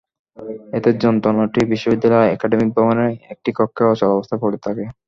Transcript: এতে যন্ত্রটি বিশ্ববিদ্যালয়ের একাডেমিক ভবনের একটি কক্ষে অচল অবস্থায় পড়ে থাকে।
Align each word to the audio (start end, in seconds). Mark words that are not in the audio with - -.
এতে 0.77 0.89
যন্ত্রটি 1.03 1.59
বিশ্ববিদ্যালয়ের 1.71 2.31
একাডেমিক 2.31 2.69
ভবনের 2.75 3.11
একটি 3.33 3.49
কক্ষে 3.57 3.83
অচল 3.91 4.09
অবস্থায় 4.11 4.41
পড়ে 4.43 4.57
থাকে। 4.65 4.83